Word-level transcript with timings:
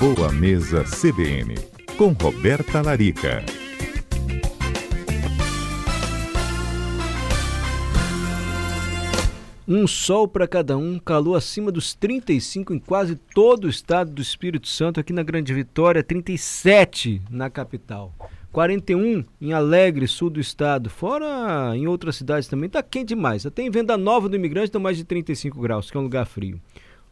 Boa 0.00 0.32
Mesa 0.32 0.82
CBN, 0.82 1.56
com 1.98 2.12
Roberta 2.12 2.80
Larica. 2.80 3.44
Um 9.68 9.86
sol 9.86 10.26
para 10.26 10.48
cada 10.48 10.74
um, 10.78 10.98
calor 10.98 11.36
acima 11.36 11.70
dos 11.70 11.92
35 11.92 12.72
em 12.72 12.78
quase 12.78 13.14
todo 13.14 13.66
o 13.66 13.68
estado 13.68 14.10
do 14.10 14.22
Espírito 14.22 14.68
Santo, 14.68 14.98
aqui 14.98 15.12
na 15.12 15.22
Grande 15.22 15.52
Vitória, 15.52 16.02
37 16.02 17.20
na 17.28 17.50
capital. 17.50 18.14
41 18.52 19.22
em 19.38 19.52
Alegre, 19.52 20.08
sul 20.08 20.30
do 20.30 20.40
estado. 20.40 20.88
Fora 20.88 21.76
em 21.76 21.86
outras 21.86 22.16
cidades 22.16 22.48
também, 22.48 22.70
tá 22.70 22.82
quente 22.82 23.08
demais. 23.08 23.44
Até 23.44 23.64
em 23.64 23.70
Venda 23.70 23.98
Nova 23.98 24.30
do 24.30 24.36
Imigrante 24.36 24.72
dá 24.72 24.78
mais 24.78 24.96
de 24.96 25.04
35 25.04 25.60
graus, 25.60 25.90
que 25.90 25.96
é 25.98 26.00
um 26.00 26.04
lugar 26.04 26.24
frio. 26.24 26.58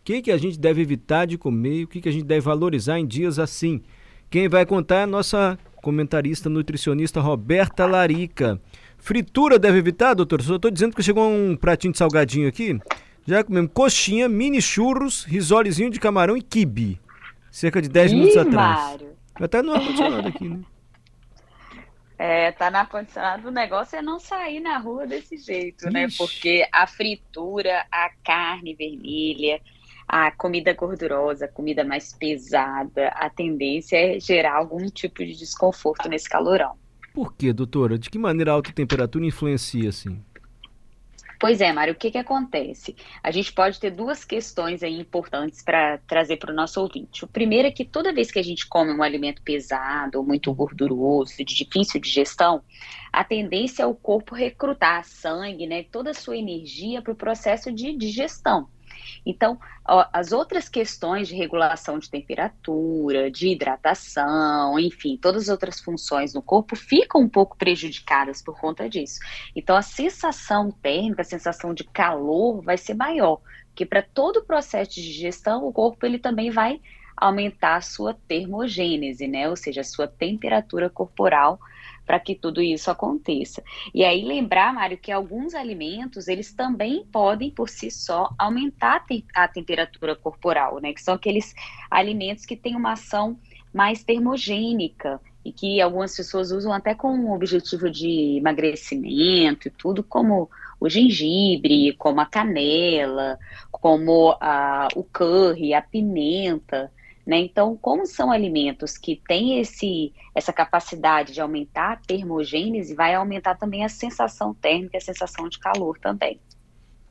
O 0.09 0.11
que, 0.11 0.23
que 0.23 0.33
a 0.33 0.39
gente 0.39 0.59
deve 0.59 0.81
evitar 0.81 1.27
de 1.27 1.37
comer? 1.37 1.85
O 1.85 1.87
que, 1.87 2.01
que 2.01 2.09
a 2.09 2.13
gente 2.13 2.25
deve 2.25 2.41
valorizar 2.41 2.99
em 2.99 3.07
dias 3.07 3.39
assim? 3.39 3.83
Quem 4.31 4.49
vai 4.49 4.65
contar 4.65 5.01
é 5.01 5.03
a 5.03 5.07
nossa 5.07 5.59
comentarista 5.83 6.49
nutricionista 6.49 7.21
Roberta 7.21 7.85
Larica. 7.85 8.59
Fritura 8.97 9.59
deve 9.59 9.77
evitar, 9.77 10.15
doutor? 10.15 10.41
Só 10.41 10.57
estou 10.57 10.71
dizendo 10.71 10.97
que 10.97 11.03
chegou 11.03 11.31
um 11.31 11.55
pratinho 11.55 11.93
de 11.93 11.99
salgadinho 11.99 12.49
aqui. 12.49 12.81
Já 13.27 13.45
comemos 13.45 13.71
coxinha, 13.75 14.31
mini 14.31 14.63
churros, 14.63 15.25
risolezinho 15.25 15.91
de 15.91 16.01
camarão 16.01 16.39
e 16.39 16.41
quibe. 16.41 16.99
Cerca 17.51 17.83
de 17.83 17.91
10 17.91 18.11
Ih, 18.11 18.15
minutos 18.15 18.37
atrás. 18.39 18.55
Mário. 18.79 19.09
Até 19.35 19.61
no 19.61 19.75
ar-condicionado 19.75 20.29
aqui, 20.29 20.49
né? 20.49 20.61
É, 22.21 22.51
tá 22.51 22.69
na 22.69 22.85
condicionado, 22.85 23.47
o 23.47 23.51
negócio 23.53 23.97
é 23.97 24.03
não 24.03 24.19
sair 24.19 24.59
na 24.59 24.77
rua 24.77 25.07
desse 25.07 25.37
jeito, 25.37 25.85
Ixi. 25.85 25.93
né? 25.93 26.09
Porque 26.19 26.67
a 26.73 26.85
fritura, 26.85 27.87
a 27.93 28.11
carne 28.25 28.75
vermelha, 28.75 29.61
a 30.09 30.31
comida 30.31 30.73
gordurosa, 30.73 31.45
a 31.45 31.49
comida 31.49 31.85
mais 31.85 32.15
pesada, 32.15 33.09
a 33.09 33.29
tendência 33.29 33.97
é 33.97 34.19
gerar 34.19 34.57
algum 34.57 34.87
tipo 34.87 35.25
de 35.25 35.37
desconforto 35.37 36.09
nesse 36.09 36.29
calorão. 36.29 36.77
Por 37.13 37.35
quê, 37.35 37.53
doutora? 37.53 37.99
De 37.99 38.09
que 38.09 38.19
maneira 38.19 38.53
a 38.53 38.55
alta 38.55 38.73
temperatura 38.73 39.27
influencia 39.27 39.91
assim? 39.91 40.19
Pois 41.41 41.61
é, 41.61 41.73
Mário, 41.73 41.95
o 41.95 41.97
que, 41.97 42.11
que 42.11 42.19
acontece? 42.19 42.97
A 43.23 43.31
gente 43.31 43.53
pode 43.53 43.79
ter 43.79 43.93
duas 43.93 44.25
questões 44.25 44.83
aí 44.83 44.99
importantes 44.99 45.63
para 45.63 45.99
trazer 45.99 46.37
para 46.37 46.51
o 46.51 46.55
nosso 46.55 46.81
ouvinte. 46.81 47.25
O 47.25 47.29
primeiro 47.29 47.69
é 47.69 47.71
que 47.71 47.85
toda 47.85 48.13
vez 48.13 48.31
que 48.31 48.41
a 48.41 48.43
gente 48.43 48.67
come 48.67 48.93
um 48.93 49.05
alimento 49.05 49.41
pesado, 49.43 50.25
muito 50.25 50.53
gorduroso, 50.53 51.37
de 51.37 51.45
difícil 51.45 52.01
digestão, 52.01 52.61
a 53.13 53.23
tendência 53.23 53.85
é 53.85 53.87
o 53.87 53.95
corpo 53.95 54.35
recrutar 54.35 55.05
sangue, 55.05 55.67
né, 55.67 55.85
toda 55.85 56.11
a 56.11 56.15
sua 56.15 56.37
energia 56.37 57.01
para 57.01 57.13
o 57.13 57.17
processo 57.17 57.71
de 57.71 57.97
digestão. 57.97 58.69
Então, 59.25 59.59
ó, 59.87 60.07
as 60.13 60.33
outras 60.33 60.69
questões 60.69 61.29
de 61.29 61.35
regulação 61.35 61.99
de 61.99 62.11
temperatura, 62.11 63.31
de 63.31 63.49
hidratação, 63.49 64.79
enfim, 64.79 65.17
todas 65.17 65.45
as 65.45 65.49
outras 65.49 65.81
funções 65.81 66.35
no 66.35 66.43
corpo 66.43 66.77
ficam 66.77 67.21
um 67.21 67.29
pouco 67.29 67.57
prejudicadas 67.57 68.43
por 68.43 68.59
conta 68.59 68.89
disso. 68.89 69.21
Então, 69.55 69.77
a 69.77 69.83
sensação 69.83 70.71
térmica, 70.71 71.23
a 71.23 71.25
sensação 71.25 71.75
de 71.75 71.85
calor 71.85 72.63
vai 72.63 72.77
ser 72.77 72.95
maior, 72.95 73.41
porque 73.69 73.87
para 73.87 74.03
todo 74.03 74.39
o 74.39 74.45
processo 74.45 74.93
de 74.93 75.03
digestão, 75.03 75.67
o 75.67 75.73
corpo 75.73 76.05
ele 76.05 76.19
também 76.19 76.51
vai 76.51 76.81
aumentar 77.17 77.77
a 77.77 77.81
sua 77.81 78.15
termogênese, 78.27 79.27
né? 79.27 79.49
Ou 79.49 79.57
seja, 79.57 79.81
a 79.81 79.85
sua 79.85 80.07
temperatura 80.07 80.89
corporal 80.89 81.59
para 82.09 82.19
que 82.19 82.35
tudo 82.35 82.63
isso 82.63 82.91
aconteça. 82.91 83.63
E 83.95 84.03
aí 84.03 84.25
lembrar, 84.25 84.73
Mário, 84.73 84.97
que 84.97 85.13
alguns 85.13 85.55
alimentos, 85.55 86.27
eles 86.27 86.55
também 86.55 87.05
podem 87.13 87.51
por 87.51 87.69
si 87.69 87.91
só 87.91 88.31
aumentar 88.39 89.05
a 89.35 89.47
temperatura 89.47 90.17
corporal, 90.17 90.81
né? 90.81 90.95
Que 90.95 91.03
são 91.03 91.13
aqueles 91.13 91.55
alimentos 91.91 92.47
que 92.47 92.57
têm 92.57 92.75
uma 92.75 92.93
ação 92.93 93.39
mais 93.75 94.03
termogênica 94.03 95.21
e 95.45 95.53
que 95.53 95.83
algumas 95.83 96.17
pessoas 96.17 96.51
usam 96.51 96.73
até 96.73 96.95
com 96.95 97.09
o 97.27 97.35
objetivo 97.35 97.91
de 97.91 98.39
emagrecimento 98.39 99.69
e 99.69 99.71
tudo, 99.71 100.03
como 100.03 100.49
o 100.81 100.89
gengibre, 100.89 101.93
como 101.99 102.23
a 102.23 102.27
canela, 102.27 103.39
como 103.71 104.35
a, 104.41 104.89
o 104.97 105.05
curry, 105.05 105.75
a 105.75 105.83
pimenta, 105.83 106.91
né? 107.29 107.41
Então, 107.41 107.77
como 107.77 108.07
são 108.07 108.33
alimentos 108.33 108.97
que 108.97 109.21
têm 109.29 109.61
esse, 109.61 110.15
essa 110.35 110.51
capacidade 110.51 111.35
de 111.35 111.43
aumentar 111.43 111.93
a 111.93 111.97
termogênese, 111.97 112.95
vai 112.95 113.15
aumentar 113.15 113.55
também 113.57 113.85
a 113.85 113.89
sensação 113.91 114.55
térmica, 114.55 114.97
a 114.97 115.01
sensação 115.03 115.47
de 115.47 115.59
calor 115.59 115.99
também. 115.99 116.41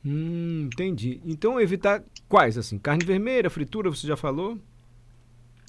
Hum, 0.04 0.70
entendi. 0.74 1.22
Então, 1.24 1.62
evitar 1.62 2.04
quais, 2.28 2.58
assim? 2.58 2.80
Carne 2.80 3.06
vermelha, 3.06 3.48
fritura, 3.48 3.92
você 3.92 4.08
já 4.08 4.18
falou? 4.18 4.58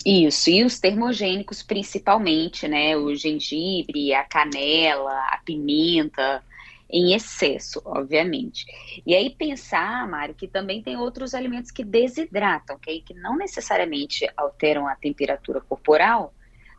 Isso, 0.07 0.49
e 0.49 0.65
os 0.65 0.81
termogênicos 0.81 1.63
principalmente, 1.63 2.67
né? 2.67 2.97
O 2.97 3.15
gengibre, 3.15 4.15
a 4.15 4.25
canela, 4.25 5.13
a 5.31 5.43
pimenta, 5.45 6.43
em 6.91 7.13
excesso, 7.13 7.83
obviamente. 7.85 8.65
E 9.07 9.15
aí 9.15 9.31
pensar, 9.31 10.09
Mário, 10.09 10.35
que 10.35 10.49
também 10.49 10.83
tem 10.83 10.97
outros 10.97 11.35
alimentos 11.35 11.71
que 11.71 11.85
desidratam, 11.85 12.77
okay? 12.77 13.01
que 13.03 13.15
não 13.15 13.37
necessariamente 13.37 14.29
alteram 14.37 14.87
a 14.87 14.97
temperatura 14.97 15.61
corporal, 15.61 16.33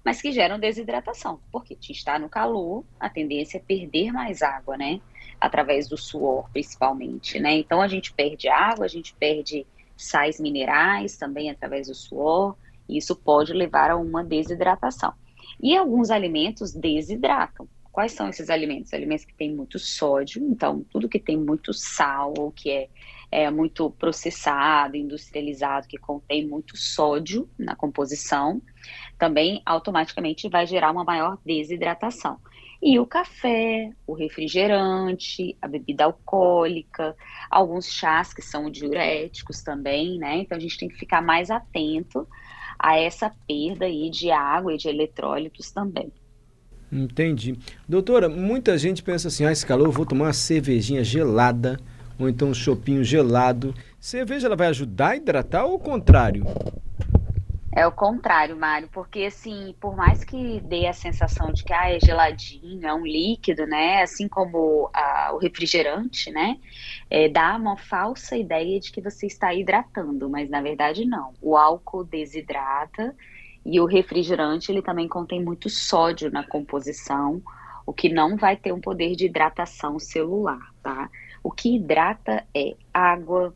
mas 0.03 0.21
que 0.21 0.31
geram 0.31 0.57
desidratação, 0.57 1.39
porque 1.51 1.75
te 1.75 1.91
está 1.91 2.17
no 2.17 2.29
calor, 2.29 2.83
a 2.99 3.09
tendência 3.09 3.57
é 3.57 3.61
perder 3.61 4.11
mais 4.11 4.41
água, 4.41 4.77
né? 4.77 5.01
Através 5.39 5.87
do 5.87 5.97
suor, 5.97 6.49
principalmente, 6.51 7.39
né? 7.39 7.53
Então 7.53 7.81
a 7.81 7.87
gente 7.87 8.13
perde 8.13 8.47
água, 8.47 8.85
a 8.85 8.89
gente 8.89 9.13
perde 9.13 9.67
sais 9.95 10.39
minerais 10.39 11.17
também 11.17 11.49
através 11.51 11.87
do 11.87 11.93
suor, 11.93 12.55
e 12.87 12.97
isso 12.97 13.15
pode 13.15 13.53
levar 13.53 13.91
a 13.91 13.97
uma 13.97 14.23
desidratação. 14.23 15.13
E 15.61 15.75
alguns 15.75 16.09
alimentos 16.09 16.73
desidratam, 16.73 17.67
Quais 17.91 18.11
são 18.11 18.29
esses 18.29 18.49
alimentos? 18.49 18.93
Alimentos 18.93 19.25
que 19.25 19.33
têm 19.33 19.53
muito 19.53 19.79
sódio, 19.79 20.43
então 20.47 20.85
tudo 20.91 21.09
que 21.09 21.19
tem 21.19 21.37
muito 21.37 21.73
sal 21.73 22.33
ou 22.37 22.51
que 22.51 22.69
é, 22.69 22.89
é 23.31 23.51
muito 23.51 23.89
processado, 23.91 24.95
industrializado, 24.95 25.87
que 25.87 25.97
contém 25.97 26.47
muito 26.47 26.77
sódio 26.77 27.49
na 27.57 27.75
composição, 27.75 28.61
também 29.17 29.61
automaticamente 29.65 30.47
vai 30.47 30.67
gerar 30.67 30.91
uma 30.91 31.03
maior 31.03 31.37
desidratação. 31.43 32.39
E 32.81 32.97
o 32.97 33.05
café, 33.05 33.91
o 34.07 34.13
refrigerante, 34.13 35.57
a 35.61 35.67
bebida 35.67 36.05
alcoólica, 36.05 37.13
alguns 37.51 37.91
chás 37.91 38.33
que 38.33 38.41
são 38.41 38.69
diuréticos 38.71 39.61
também, 39.61 40.17
né? 40.17 40.37
Então 40.37 40.57
a 40.57 40.61
gente 40.61 40.77
tem 40.77 40.87
que 40.87 40.95
ficar 40.95 41.21
mais 41.21 41.51
atento 41.51 42.25
a 42.77 42.97
essa 42.97 43.29
perda 43.45 43.85
aí 43.85 44.09
de 44.09 44.31
água 44.31 44.73
e 44.73 44.77
de 44.77 44.87
eletrólitos 44.87 45.71
também. 45.71 46.13
Entendi. 46.91 47.57
Doutora, 47.87 48.27
muita 48.27 48.77
gente 48.77 49.03
pensa 49.03 49.27
assim, 49.27 49.45
ah, 49.45 49.51
esse 49.51 49.65
calor 49.65 49.91
vou 49.91 50.05
tomar 50.05 50.25
uma 50.25 50.33
cervejinha 50.33 51.03
gelada, 51.03 51.79
ou 52.17 52.27
então 52.27 52.49
um 52.49 52.53
chopinho 52.53 53.03
gelado. 53.03 53.73
Cerveja 53.99 54.47
ela 54.47 54.55
vai 54.55 54.67
ajudar 54.67 55.09
a 55.09 55.15
hidratar 55.15 55.65
ou 55.65 55.75
o 55.75 55.79
contrário? 55.79 56.43
É 57.71 57.85
o 57.85 57.91
contrário, 57.91 58.57
Mário, 58.57 58.89
porque 58.91 59.25
assim, 59.25 59.75
por 59.79 59.95
mais 59.95 60.23
que 60.23 60.59
dê 60.61 60.87
a 60.87 60.93
sensação 60.93 61.53
de 61.53 61.63
que 61.63 61.71
ah, 61.71 61.89
é 61.89 61.99
geladinho, 61.99 62.85
é 62.85 62.93
um 62.93 63.05
líquido, 63.05 63.67
né? 63.67 64.01
Assim 64.01 64.27
como 64.27 64.89
ah, 64.91 65.29
o 65.33 65.37
refrigerante, 65.37 66.31
né? 66.31 66.57
É, 67.09 67.29
dá 67.29 67.55
uma 67.55 67.77
falsa 67.77 68.35
ideia 68.35 68.79
de 68.79 68.91
que 68.91 68.99
você 68.99 69.27
está 69.27 69.53
hidratando, 69.53 70.27
mas 70.29 70.49
na 70.49 70.61
verdade 70.61 71.05
não. 71.05 71.33
O 71.39 71.55
álcool 71.55 72.03
desidrata 72.03 73.15
e 73.71 73.79
o 73.79 73.85
refrigerante, 73.85 74.71
ele 74.71 74.81
também 74.81 75.07
contém 75.07 75.43
muito 75.43 75.69
sódio 75.69 76.31
na 76.31 76.43
composição, 76.43 77.41
o 77.85 77.93
que 77.93 78.09
não 78.09 78.35
vai 78.35 78.57
ter 78.57 78.71
um 78.71 78.81
poder 78.81 79.15
de 79.15 79.25
hidratação 79.25 79.99
celular, 79.99 80.73
tá? 80.81 81.09
O 81.43 81.51
que 81.51 81.75
hidrata 81.75 82.45
é 82.55 82.75
água, 82.93 83.55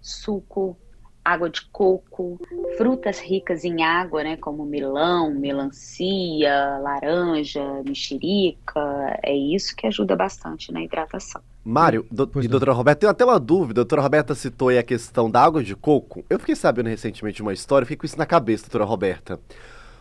suco, 0.00 0.76
água 1.24 1.48
de 1.48 1.62
coco, 1.70 2.38
frutas 2.76 3.18
ricas 3.18 3.64
em 3.64 3.82
água, 3.82 4.22
né, 4.22 4.36
como 4.36 4.66
melão, 4.66 5.32
melancia, 5.32 6.78
laranja, 6.82 7.82
mexerica, 7.82 9.18
é 9.22 9.34
isso 9.34 9.74
que 9.74 9.86
ajuda 9.86 10.14
bastante 10.14 10.70
na 10.70 10.82
hidratação. 10.82 11.42
Mário 11.64 12.06
do, 12.10 12.30
e 12.42 12.46
doutora 12.46 12.72
Roberta, 12.74 13.00
tenho 13.00 13.10
até 13.10 13.24
uma 13.24 13.40
dúvida. 13.40 13.80
A 13.80 13.84
doutora 13.84 14.02
Roberta 14.02 14.34
citou 14.34 14.68
aí 14.68 14.76
a 14.76 14.82
questão 14.82 15.30
da 15.30 15.42
água 15.42 15.64
de 15.64 15.74
coco. 15.74 16.22
Eu 16.28 16.38
fiquei 16.38 16.54
sabendo 16.54 16.90
recentemente 16.90 17.40
uma 17.40 17.54
história, 17.54 17.86
fiquei 17.86 17.96
com 17.96 18.04
isso 18.04 18.18
na 18.18 18.26
cabeça, 18.26 18.64
doutora 18.64 18.84
Roberta. 18.84 19.40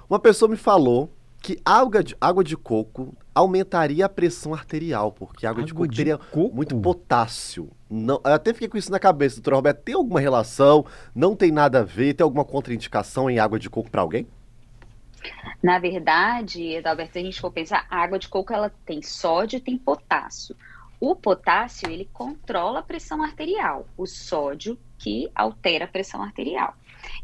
Uma 0.10 0.20
pessoa 0.20 0.50
me 0.50 0.58
falou 0.58 1.10
que 1.42 1.58
água 1.64 2.04
de, 2.04 2.16
água 2.20 2.44
de 2.44 2.58
coco 2.58 3.16
aumentaria 3.34 4.06
a 4.06 4.10
pressão 4.10 4.54
arterial, 4.54 5.12
porque 5.12 5.46
água, 5.46 5.62
água 5.62 5.66
de 5.66 5.74
coco 5.74 5.88
de 5.88 5.98
teria 5.98 6.18
coco? 6.18 6.54
muito 6.54 6.76
potássio. 6.80 7.70
Não, 7.90 8.20
eu 8.26 8.34
até 8.34 8.54
fiquei 8.54 8.68
com 8.68 8.78
isso 8.78 8.92
na 8.92 9.00
cabeça, 9.00 9.38
doutora 9.38 9.56
Roberta. 9.56 9.82
Tem 9.86 9.96
alguma 9.96 10.20
relação? 10.20 10.86
Não 11.16 11.34
tem 11.36 11.52
nada 11.52 11.80
a 11.80 11.84
ver? 11.84 12.14
Tem 12.14 12.24
alguma 12.24 12.44
contraindicação 12.44 13.30
em 13.30 13.40
água 13.40 13.58
de 13.58 13.70
coco 13.70 13.90
para 13.90 14.02
alguém? 14.02 14.28
Na 15.62 15.80
verdade, 15.80 16.76
Adalberto, 16.78 17.14
se 17.14 17.20
a 17.20 17.24
gente 17.24 17.40
for 17.40 17.52
pensar, 17.52 17.86
a 17.90 17.98
água 18.04 18.20
de 18.20 18.28
coco 18.28 18.52
ela 18.52 18.70
tem 18.86 19.02
sódio 19.02 19.58
e 19.58 19.62
tem 19.62 19.78
potássio. 19.78 20.56
O 21.06 21.18
potássio, 21.18 21.90
ele 21.90 22.10
controla 22.14 22.80
a 22.80 22.82
pressão 22.82 23.22
arterial, 23.22 23.86
o 23.98 24.06
sódio 24.06 24.80
que 24.98 25.30
altera 25.36 25.84
a 25.84 25.88
pressão 25.90 26.24
arterial. 26.24 26.74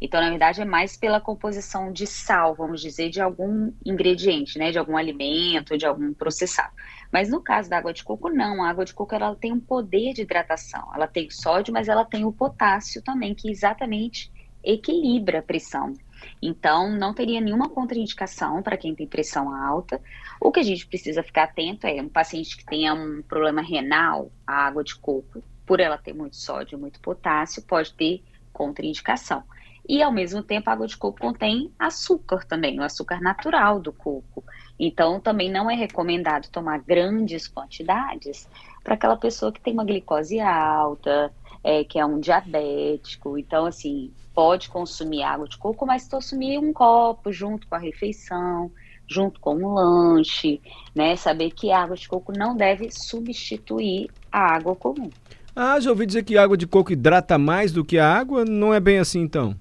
Então, 0.02 0.20
na 0.20 0.30
verdade, 0.30 0.62
é 0.62 0.66
mais 0.66 0.98
pela 0.98 1.22
composição 1.22 1.90
de 1.90 2.06
sal, 2.06 2.54
vamos 2.54 2.82
dizer, 2.82 3.10
de 3.10 3.22
algum 3.22 3.72
ingrediente, 3.86 4.60
né, 4.60 4.70
de 4.70 4.78
algum 4.78 4.98
alimento, 4.98 5.78
de 5.78 5.86
algum 5.86 6.14
processado. 6.14 6.74
Mas 7.10 7.30
no 7.30 7.42
caso 7.42 7.70
da 7.70 7.78
água 7.78 7.94
de 7.94 8.04
coco, 8.04 8.30
não. 8.30 8.62
A 8.62 8.70
água 8.70 8.84
de 8.84 8.94
coco 8.94 9.16
ela 9.16 9.34
tem 9.34 9.54
um 9.54 9.62
poder 9.62 10.12
de 10.12 10.24
hidratação. 10.24 10.92
Ela 10.94 11.08
tem 11.08 11.30
sódio, 11.30 11.74
mas 11.74 11.88
ela 11.88 12.04
tem 12.04 12.26
o 12.26 12.34
potássio 12.34 13.02
também, 13.02 13.34
que 13.34 13.50
exatamente 13.50 14.30
equilibra 14.62 15.40
a 15.40 15.42
pressão. 15.42 15.94
Então, 16.42 16.90
não 16.92 17.14
teria 17.14 17.42
nenhuma 17.42 17.70
contraindicação 17.70 18.62
para 18.62 18.78
quem 18.78 18.96
tem 18.96 19.08
pressão 19.08 19.54
alta. 19.54 20.02
O 20.40 20.52
que 20.52 20.60
a 20.60 20.64
gente 20.64 20.88
precisa 20.88 21.24
ficar 21.24 21.44
atento 21.44 21.88
é 21.88 22.02
um 22.02 22.10
paciente 22.10 22.58
que 22.58 22.66
tenha 22.66 22.94
um 22.94 23.22
problema 23.22 23.62
renal, 23.62 24.32
a 24.46 24.68
água 24.68 24.84
de 24.84 24.96
coco, 24.96 25.44
por 25.66 25.80
ela 25.80 25.98
ter 25.98 26.14
muito 26.14 26.36
sódio 26.36 26.80
muito 26.80 27.00
potássio, 27.00 27.62
pode 27.62 27.94
ter 27.94 28.24
contraindicação. 28.52 29.44
E, 29.88 30.04
ao 30.04 30.12
mesmo 30.12 30.44
tempo, 30.44 30.70
a 30.70 30.74
água 30.74 30.86
de 30.86 30.96
coco 30.96 31.20
contém 31.20 31.74
açúcar 31.80 32.46
também, 32.46 32.80
o 32.80 32.84
açúcar 32.84 33.20
natural 33.20 33.80
do 33.80 33.92
coco. 33.92 34.44
Então, 34.80 35.20
também 35.20 35.52
não 35.52 35.70
é 35.70 35.74
recomendado 35.74 36.48
tomar 36.52 36.80
grandes 36.80 37.48
quantidades 37.48 38.48
para 38.84 38.94
aquela 38.94 39.18
pessoa 39.18 39.52
que 39.52 39.60
tem 39.60 39.74
uma 39.74 39.84
glicose 39.84 40.40
alta, 40.40 41.34
é, 41.64 41.84
que 41.84 42.00
é 42.00 42.06
um 42.06 42.20
diabético. 42.20 43.38
Então, 43.38 43.66
assim, 43.66 44.14
pode 44.34 44.70
consumir 44.70 45.24
água 45.24 45.48
de 45.48 45.58
coco, 45.58 45.86
mas 45.86 46.08
consumir 46.08 46.58
um 46.58 46.72
copo 46.72 47.32
junto 47.32 47.68
com 47.68 47.76
a 47.76 47.80
refeição, 47.80 48.72
junto 49.08 49.40
com 49.40 49.56
o 49.56 49.74
lanche, 49.74 50.62
né? 50.96 51.16
Saber 51.16 51.52
que 51.52 51.72
a 51.72 51.84
água 51.84 51.96
de 51.96 52.08
coco 52.08 52.32
não 52.32 52.56
deve 52.56 52.90
substituir 52.92 54.10
a 54.32 54.56
água 54.56 54.76
comum. 54.76 55.10
Ah, 55.56 55.80
já 55.80 55.90
ouvi 55.90 56.06
dizer 56.06 56.24
que 56.24 56.38
a 56.38 56.44
água 56.44 56.56
de 56.56 56.68
coco 56.68 56.94
hidrata 56.94 57.38
mais 57.38 57.72
do 57.72 57.84
que 57.84 57.98
a 57.98 58.08
água. 58.08 58.46
Não 58.46 58.74
é 58.74 58.80
bem 58.80 59.00
assim, 59.00 59.20
então? 59.20 59.56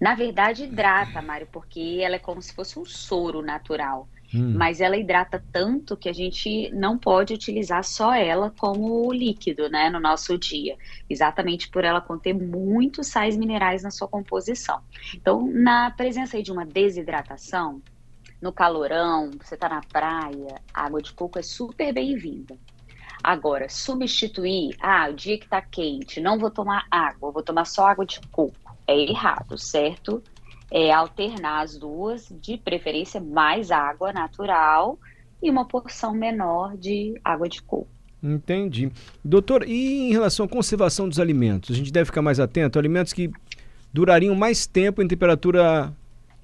Na 0.00 0.14
verdade, 0.14 0.64
hidrata, 0.64 1.22
Mário, 1.22 1.46
porque 1.50 2.00
ela 2.02 2.16
é 2.16 2.18
como 2.18 2.42
se 2.42 2.52
fosse 2.52 2.78
um 2.78 2.84
soro 2.84 3.40
natural. 3.40 4.08
Hum. 4.34 4.54
Mas 4.56 4.80
ela 4.80 4.96
hidrata 4.96 5.42
tanto 5.52 5.96
que 5.96 6.08
a 6.08 6.12
gente 6.12 6.70
não 6.72 6.96
pode 6.98 7.34
utilizar 7.34 7.84
só 7.84 8.14
ela 8.14 8.52
como 8.56 9.12
líquido, 9.12 9.68
né, 9.68 9.90
no 9.90 10.00
nosso 10.00 10.38
dia. 10.38 10.76
Exatamente 11.08 11.68
por 11.68 11.84
ela 11.84 12.00
conter 12.00 12.32
muitos 12.32 13.08
sais 13.08 13.36
minerais 13.36 13.82
na 13.82 13.90
sua 13.90 14.08
composição. 14.08 14.80
Então, 15.14 15.46
na 15.46 15.90
presença 15.90 16.42
de 16.42 16.50
uma 16.50 16.64
desidratação, 16.64 17.82
no 18.40 18.52
calorão, 18.52 19.30
você 19.40 19.54
está 19.54 19.68
na 19.68 19.80
praia, 19.80 20.60
água 20.74 21.00
de 21.00 21.12
coco 21.12 21.38
é 21.38 21.42
super 21.42 21.92
bem-vinda. 21.92 22.56
Agora, 23.22 23.68
substituir, 23.68 24.74
ah, 24.80 25.08
o 25.08 25.14
dia 25.14 25.38
que 25.38 25.44
está 25.44 25.62
quente, 25.62 26.20
não 26.20 26.38
vou 26.38 26.50
tomar 26.50 26.86
água, 26.90 27.30
vou 27.30 27.42
tomar 27.42 27.64
só 27.64 27.86
água 27.86 28.04
de 28.04 28.20
coco 28.32 28.62
é 28.86 28.98
errado, 28.98 29.58
certo? 29.58 30.22
É 30.74 30.90
alternar 30.90 31.60
as 31.60 31.76
duas, 31.76 32.32
de 32.40 32.56
preferência 32.56 33.20
mais 33.20 33.70
água 33.70 34.12
natural 34.12 34.98
e 35.42 35.50
uma 35.50 35.66
porção 35.66 36.14
menor 36.14 36.76
de 36.78 37.20
água 37.22 37.48
de 37.48 37.60
coco. 37.60 37.88
Entendi. 38.22 38.90
Doutor, 39.22 39.68
e 39.68 40.08
em 40.08 40.12
relação 40.12 40.46
à 40.46 40.48
conservação 40.48 41.08
dos 41.08 41.20
alimentos? 41.20 41.74
A 41.74 41.78
gente 41.78 41.92
deve 41.92 42.06
ficar 42.06 42.22
mais 42.22 42.38
atento? 42.40 42.78
Alimentos 42.78 43.12
que 43.12 43.30
durariam 43.92 44.34
mais 44.34 44.66
tempo 44.66 45.02
em 45.02 45.08
temperatura 45.08 45.92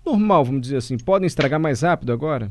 normal, 0.05 0.45
vamos 0.45 0.63
dizer 0.63 0.77
assim, 0.77 0.99
podem 0.99 1.27
estragar 1.27 1.61
mais 1.61 1.83
rápido 1.83 2.13
agora? 2.13 2.51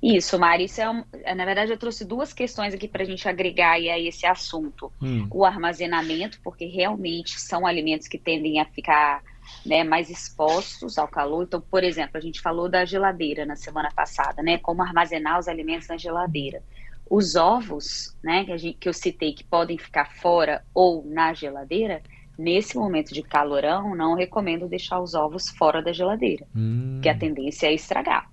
Isso, 0.00 0.38
Mari, 0.38 0.64
isso 0.64 0.80
é, 0.80 0.88
um, 0.88 1.02
é, 1.24 1.34
na 1.34 1.44
verdade 1.44 1.72
eu 1.72 1.76
trouxe 1.76 2.04
duas 2.04 2.32
questões 2.32 2.72
aqui 2.72 2.86
para 2.86 3.02
a 3.02 3.06
gente 3.06 3.28
agregar 3.28 3.72
aí 3.72 3.90
a 3.90 3.98
esse 3.98 4.24
assunto. 4.24 4.92
Hum. 5.02 5.26
O 5.28 5.44
armazenamento, 5.44 6.38
porque 6.44 6.66
realmente 6.66 7.40
são 7.40 7.66
alimentos 7.66 8.06
que 8.06 8.16
tendem 8.16 8.60
a 8.60 8.64
ficar 8.64 9.22
né, 9.64 9.84
mais 9.84 10.10
expostos 10.10 10.98
ao 10.98 11.08
calor. 11.08 11.44
Então, 11.44 11.60
por 11.60 11.84
exemplo, 11.84 12.16
a 12.16 12.20
gente 12.20 12.40
falou 12.40 12.68
da 12.68 12.84
geladeira 12.84 13.44
na 13.44 13.56
semana 13.56 13.90
passada, 13.94 14.42
né? 14.42 14.58
Como 14.58 14.82
armazenar 14.82 15.38
os 15.38 15.48
alimentos 15.48 15.88
na 15.88 15.96
geladeira. 15.96 16.62
Os 17.10 17.36
ovos, 17.36 18.16
né, 18.22 18.44
que, 18.44 18.58
gente, 18.58 18.78
que 18.78 18.88
eu 18.88 18.92
citei, 18.92 19.32
que 19.32 19.44
podem 19.44 19.78
ficar 19.78 20.06
fora 20.06 20.62
ou 20.74 21.04
na 21.06 21.32
geladeira, 21.32 22.02
nesse 22.38 22.76
momento 22.76 23.14
de 23.14 23.22
calorão, 23.22 23.94
não 23.94 24.14
recomendo 24.14 24.68
deixar 24.68 25.00
os 25.00 25.14
ovos 25.14 25.48
fora 25.48 25.82
da 25.82 25.92
geladeira, 25.92 26.46
Hum. 26.54 27.00
que 27.02 27.08
a 27.08 27.16
tendência 27.16 27.66
é 27.66 27.74
estragar 27.74 28.28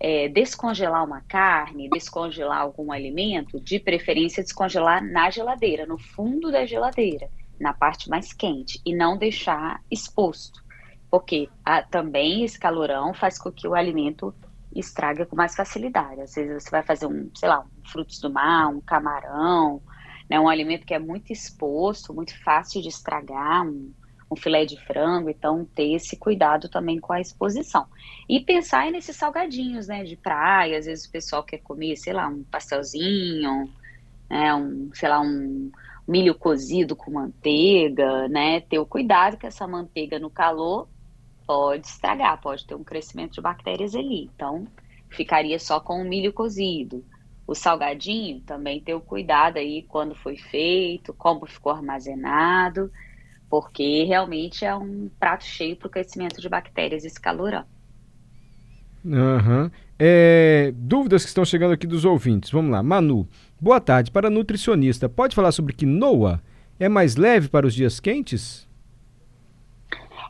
é, 0.00 0.28
descongelar 0.28 1.04
uma 1.04 1.20
carne, 1.22 1.88
descongelar 1.90 2.60
algum 2.60 2.92
alimento, 2.92 3.60
de 3.60 3.78
preferência 3.80 4.42
descongelar 4.42 5.04
na 5.04 5.30
geladeira, 5.30 5.86
no 5.86 5.98
fundo 5.98 6.50
da 6.50 6.64
geladeira, 6.64 7.28
na 7.60 7.72
parte 7.72 8.08
mais 8.08 8.32
quente, 8.32 8.80
e 8.84 8.94
não 8.94 9.16
deixar 9.16 9.80
exposto. 9.90 10.62
Porque 11.10 11.48
a, 11.64 11.82
também 11.82 12.44
esse 12.44 12.58
calorão 12.58 13.14
faz 13.14 13.38
com 13.38 13.50
que 13.50 13.66
o 13.66 13.74
alimento 13.74 14.34
estrague 14.74 15.24
com 15.26 15.36
mais 15.36 15.54
facilidade. 15.54 16.20
Às 16.20 16.34
vezes 16.34 16.62
você 16.64 16.70
vai 16.70 16.82
fazer 16.82 17.06
um, 17.06 17.30
sei 17.34 17.48
lá, 17.48 17.60
um 17.60 17.88
frutos 17.88 18.20
do 18.20 18.30
mar, 18.30 18.68
um 18.68 18.80
camarão, 18.80 19.82
né, 20.28 20.38
um 20.38 20.48
alimento 20.48 20.86
que 20.86 20.94
é 20.94 20.98
muito 20.98 21.32
exposto, 21.32 22.12
muito 22.12 22.38
fácil 22.42 22.82
de 22.82 22.88
estragar, 22.88 23.66
um, 23.66 23.92
um 24.30 24.36
filé 24.36 24.64
de 24.66 24.76
frango, 24.84 25.30
então 25.30 25.64
ter 25.74 25.94
esse 25.94 26.16
cuidado 26.16 26.68
também 26.68 27.00
com 27.00 27.12
a 27.12 27.20
exposição. 27.20 27.86
E 28.28 28.40
pensar 28.40 28.90
nesses 28.90 29.16
salgadinhos, 29.16 29.88
né, 29.88 30.04
de 30.04 30.16
praia, 30.16 30.78
às 30.78 30.86
vezes 30.86 31.06
o 31.06 31.10
pessoal 31.10 31.42
quer 31.42 31.58
comer, 31.58 31.96
sei 31.96 32.12
lá, 32.12 32.28
um 32.28 32.44
pastelzinho, 32.44 33.72
né, 34.28 34.54
um, 34.54 34.90
sei 34.92 35.08
lá, 35.08 35.20
um 35.20 35.70
milho 36.08 36.34
cozido 36.34 36.96
com 36.96 37.10
manteiga, 37.10 38.26
né, 38.28 38.60
ter 38.62 38.78
o 38.78 38.86
cuidado 38.86 39.36
que 39.36 39.46
essa 39.46 39.68
manteiga 39.68 40.18
no 40.18 40.30
calor 40.30 40.88
pode 41.46 41.86
estragar, 41.86 42.40
pode 42.40 42.66
ter 42.66 42.74
um 42.74 42.82
crescimento 42.82 43.34
de 43.34 43.40
bactérias 43.42 43.94
ali, 43.94 44.24
então 44.34 44.66
ficaria 45.10 45.58
só 45.58 45.78
com 45.78 46.00
o 46.00 46.04
milho 46.04 46.32
cozido. 46.32 47.04
O 47.46 47.54
salgadinho 47.54 48.40
também 48.40 48.80
ter 48.80 48.94
o 48.94 49.00
cuidado 49.00 49.58
aí 49.58 49.82
quando 49.82 50.14
foi 50.14 50.36
feito, 50.36 51.14
como 51.14 51.46
ficou 51.46 51.72
armazenado, 51.72 52.90
porque 53.48 54.04
realmente 54.04 54.64
é 54.64 54.74
um 54.74 55.10
prato 55.18 55.44
cheio 55.44 55.76
para 55.76 55.88
o 55.88 55.90
crescimento 55.90 56.40
de 56.40 56.48
bactérias 56.48 57.04
esse 57.04 57.20
calorão. 57.20 57.64
Uhum. 59.08 59.70
É, 59.98 60.72
dúvidas 60.76 61.22
que 61.22 61.28
estão 61.28 61.44
chegando 61.44 61.72
aqui 61.72 61.86
dos 61.86 62.04
ouvintes. 62.04 62.50
Vamos 62.50 62.70
lá. 62.70 62.82
Manu, 62.82 63.26
boa 63.60 63.80
tarde. 63.80 64.10
Para 64.10 64.28
nutricionista, 64.30 65.08
pode 65.08 65.34
falar 65.34 65.52
sobre 65.52 65.72
quinoa? 65.72 66.42
É 66.78 66.88
mais 66.88 67.16
leve 67.16 67.48
para 67.48 67.66
os 67.66 67.74
dias 67.74 67.98
quentes? 67.98 68.68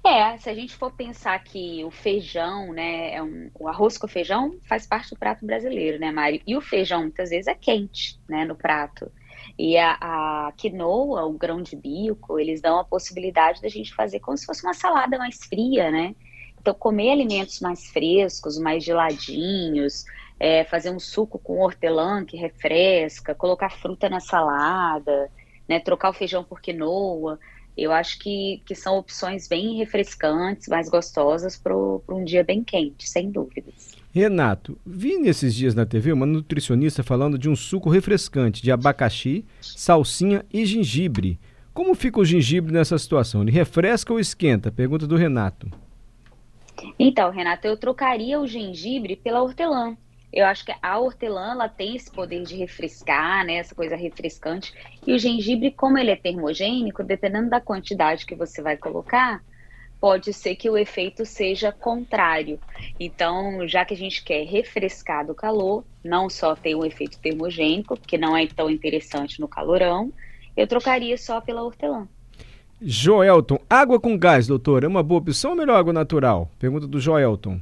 É, 0.06 0.38
se 0.38 0.48
a 0.48 0.54
gente 0.54 0.74
for 0.76 0.92
pensar 0.92 1.38
que 1.42 1.84
o 1.84 1.90
feijão, 1.90 2.72
né, 2.72 3.14
é 3.14 3.22
um, 3.22 3.50
o 3.58 3.68
arroz 3.68 3.98
com 3.98 4.06
feijão 4.06 4.56
faz 4.66 4.86
parte 4.86 5.10
do 5.10 5.18
prato 5.18 5.44
brasileiro, 5.44 5.98
né, 5.98 6.10
Mário? 6.10 6.40
E 6.46 6.56
o 6.56 6.60
feijão 6.60 7.02
muitas 7.02 7.30
vezes 7.30 7.48
é 7.48 7.54
quente, 7.54 8.18
né, 8.28 8.44
no 8.44 8.54
prato. 8.54 9.10
E 9.58 9.76
a, 9.76 9.98
a 10.00 10.52
quinoa, 10.56 11.26
o 11.26 11.32
grão 11.32 11.60
de 11.60 11.74
bico, 11.74 12.38
eles 12.38 12.60
dão 12.60 12.78
a 12.78 12.84
possibilidade 12.84 13.60
da 13.60 13.68
gente 13.68 13.92
fazer 13.92 14.20
como 14.20 14.36
se 14.38 14.46
fosse 14.46 14.64
uma 14.64 14.72
salada 14.72 15.18
mais 15.18 15.36
fria, 15.44 15.90
né? 15.90 16.14
Então, 16.68 16.78
comer 16.78 17.12
alimentos 17.12 17.60
mais 17.60 17.86
frescos, 17.86 18.58
mais 18.58 18.84
geladinhos, 18.84 20.04
é, 20.38 20.64
fazer 20.64 20.90
um 20.90 21.00
suco 21.00 21.38
com 21.38 21.60
hortelã 21.60 22.26
que 22.26 22.36
refresca, 22.36 23.34
colocar 23.34 23.70
fruta 23.70 24.06
na 24.06 24.20
salada, 24.20 25.30
né, 25.66 25.80
trocar 25.80 26.10
o 26.10 26.12
feijão 26.12 26.44
por 26.44 26.60
quinoa. 26.60 27.38
Eu 27.74 27.90
acho 27.90 28.18
que, 28.18 28.60
que 28.66 28.74
são 28.74 28.98
opções 28.98 29.48
bem 29.48 29.78
refrescantes, 29.78 30.68
mais 30.68 30.90
gostosas 30.90 31.56
para 31.56 31.74
um 31.74 32.22
dia 32.22 32.44
bem 32.44 32.62
quente, 32.62 33.08
sem 33.08 33.30
dúvidas. 33.30 33.96
Renato, 34.12 34.76
vi 34.84 35.16
nesses 35.16 35.54
dias 35.54 35.74
na 35.74 35.86
TV 35.86 36.12
uma 36.12 36.26
nutricionista 36.26 37.02
falando 37.02 37.38
de 37.38 37.48
um 37.48 37.56
suco 37.56 37.88
refrescante 37.88 38.62
de 38.62 38.70
abacaxi, 38.70 39.42
salsinha 39.62 40.44
e 40.52 40.66
gengibre. 40.66 41.40
Como 41.72 41.94
fica 41.94 42.20
o 42.20 42.26
gengibre 42.26 42.74
nessa 42.74 42.98
situação? 42.98 43.40
Ele 43.40 43.52
refresca 43.52 44.12
ou 44.12 44.20
esquenta? 44.20 44.70
Pergunta 44.70 45.06
do 45.06 45.16
Renato. 45.16 45.70
Então, 46.98 47.30
Renato, 47.30 47.66
eu 47.66 47.76
trocaria 47.76 48.40
o 48.40 48.46
gengibre 48.46 49.16
pela 49.16 49.42
hortelã. 49.42 49.96
Eu 50.32 50.44
acho 50.46 50.64
que 50.64 50.74
a 50.82 50.98
hortelã 50.98 51.52
ela 51.52 51.68
tem 51.68 51.96
esse 51.96 52.10
poder 52.10 52.42
de 52.42 52.56
refrescar, 52.56 53.44
né, 53.46 53.54
essa 53.54 53.74
coisa 53.74 53.96
refrescante. 53.96 54.72
E 55.06 55.14
o 55.14 55.18
gengibre, 55.18 55.70
como 55.70 55.96
ele 55.96 56.10
é 56.10 56.16
termogênico, 56.16 57.02
dependendo 57.02 57.48
da 57.48 57.60
quantidade 57.60 58.26
que 58.26 58.34
você 58.34 58.60
vai 58.60 58.76
colocar, 58.76 59.42
pode 60.00 60.32
ser 60.32 60.54
que 60.54 60.68
o 60.68 60.76
efeito 60.76 61.24
seja 61.24 61.72
contrário. 61.72 62.60
Então, 63.00 63.66
já 63.66 63.84
que 63.84 63.94
a 63.94 63.96
gente 63.96 64.22
quer 64.22 64.44
refrescar 64.44 65.26
do 65.26 65.34
calor, 65.34 65.84
não 66.04 66.28
só 66.28 66.54
ter 66.54 66.74
um 66.74 66.84
efeito 66.84 67.18
termogênico, 67.20 67.96
que 67.96 68.18
não 68.18 68.36
é 68.36 68.46
tão 68.46 68.70
interessante 68.70 69.40
no 69.40 69.48
calorão, 69.48 70.12
eu 70.56 70.66
trocaria 70.66 71.16
só 71.16 71.40
pela 71.40 71.62
hortelã. 71.62 72.08
Joelton, 72.80 73.58
água 73.68 73.98
com 73.98 74.16
gás, 74.16 74.46
doutor, 74.46 74.84
é 74.84 74.86
uma 74.86 75.02
boa 75.02 75.18
opção 75.18 75.50
ou 75.50 75.56
melhor 75.56 75.76
água 75.76 75.92
natural? 75.92 76.48
Pergunta 76.60 76.86
do 76.86 77.00
Joelton. 77.00 77.60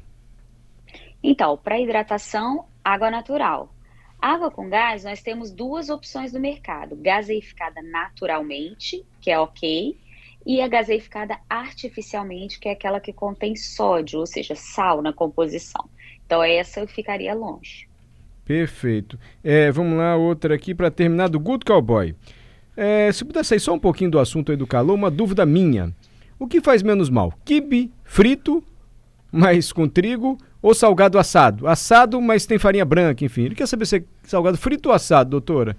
Então, 1.22 1.56
para 1.56 1.80
hidratação, 1.80 2.66
água 2.84 3.10
natural. 3.10 3.72
Água 4.20 4.50
com 4.50 4.68
gás, 4.68 5.04
nós 5.04 5.22
temos 5.22 5.50
duas 5.50 5.88
opções 5.88 6.34
no 6.34 6.40
mercado: 6.40 6.96
gaseificada 6.96 7.80
naturalmente, 7.82 9.04
que 9.20 9.30
é 9.30 9.38
ok, 9.38 9.96
e 10.44 10.60
a 10.60 10.68
gaseificada 10.68 11.38
artificialmente, 11.48 12.60
que 12.60 12.68
é 12.68 12.72
aquela 12.72 13.00
que 13.00 13.12
contém 13.12 13.56
sódio, 13.56 14.20
ou 14.20 14.26
seja, 14.26 14.54
sal 14.54 15.00
na 15.00 15.14
composição. 15.14 15.88
Então, 16.26 16.42
essa 16.42 16.80
eu 16.80 16.86
ficaria 16.86 17.34
longe. 17.34 17.88
Perfeito. 18.44 19.18
É, 19.42 19.70
vamos 19.70 19.96
lá, 19.96 20.14
outra 20.14 20.54
aqui 20.54 20.74
para 20.74 20.90
terminar 20.90 21.28
do 21.28 21.40
Good 21.40 21.64
Cowboy. 21.64 22.14
É, 22.76 23.10
se 23.10 23.24
pudesse 23.24 23.48
sair 23.48 23.60
só 23.60 23.72
um 23.72 23.78
pouquinho 23.78 24.10
do 24.10 24.18
assunto 24.18 24.52
aí 24.52 24.56
do 24.56 24.66
calor, 24.66 24.94
uma 24.94 25.10
dúvida 25.10 25.46
minha. 25.46 25.92
O 26.38 26.46
que 26.46 26.60
faz 26.60 26.82
menos 26.82 27.08
mal? 27.08 27.32
Quibe 27.44 27.90
frito, 28.04 28.62
mas 29.32 29.72
com 29.72 29.88
trigo, 29.88 30.36
ou 30.60 30.74
salgado 30.74 31.18
assado? 31.18 31.66
Assado, 31.66 32.20
mas 32.20 32.44
tem 32.44 32.58
farinha 32.58 32.84
branca, 32.84 33.24
enfim. 33.24 33.44
Ele 33.44 33.54
quer 33.54 33.66
saber 33.66 33.86
se 33.86 33.96
é 33.96 34.04
salgado 34.24 34.58
frito 34.58 34.90
ou 34.90 34.94
assado, 34.94 35.30
doutora? 35.30 35.74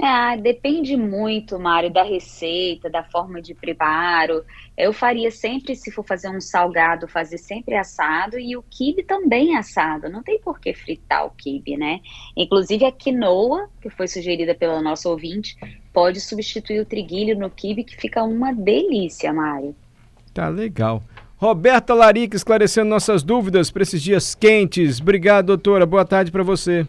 Ah, 0.00 0.34
depende 0.36 0.96
muito, 0.96 1.58
Mário, 1.58 1.88
da 1.88 2.02
receita, 2.02 2.90
da 2.90 3.04
forma 3.04 3.40
de 3.40 3.54
preparo. 3.54 4.44
Eu 4.76 4.92
faria 4.92 5.30
sempre, 5.30 5.76
se 5.76 5.90
for 5.92 6.04
fazer 6.04 6.28
um 6.28 6.40
salgado, 6.40 7.06
fazer 7.06 7.38
sempre 7.38 7.76
assado 7.76 8.36
e 8.36 8.56
o 8.56 8.62
quibe 8.62 9.04
também 9.04 9.56
assado. 9.56 10.10
Não 10.10 10.22
tem 10.22 10.40
por 10.40 10.58
que 10.58 10.74
fritar 10.74 11.24
o 11.24 11.30
quibe, 11.30 11.76
né? 11.76 12.00
Inclusive 12.36 12.84
a 12.84 12.90
quinoa, 12.90 13.68
que 13.80 13.88
foi 13.88 14.08
sugerida 14.08 14.52
pela 14.52 14.82
nossa 14.82 15.08
ouvinte, 15.08 15.56
pode 15.94 16.20
substituir 16.20 16.80
o 16.80 16.84
triguilho 16.84 17.38
no 17.38 17.48
quibe, 17.48 17.84
que 17.84 17.96
fica 17.96 18.22
uma 18.24 18.52
delícia, 18.52 19.32
Mário. 19.32 19.74
Tá 20.34 20.48
legal. 20.48 21.02
Roberta 21.36 21.94
Larica 21.94 22.36
esclarecendo 22.36 22.90
nossas 22.90 23.22
dúvidas 23.22 23.70
para 23.70 23.84
esses 23.84 24.02
dias 24.02 24.34
quentes. 24.34 25.00
Obrigado, 25.00 25.46
doutora. 25.46 25.86
Boa 25.86 26.04
tarde 26.04 26.32
para 26.32 26.42
você. 26.42 26.86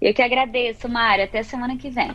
Eu 0.00 0.14
que 0.14 0.22
agradeço, 0.22 0.88
Mário. 0.88 1.24
Até 1.24 1.42
semana 1.42 1.76
que 1.76 1.90
vem. 1.90 2.12